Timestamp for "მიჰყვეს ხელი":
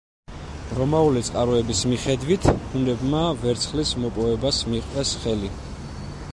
4.73-5.55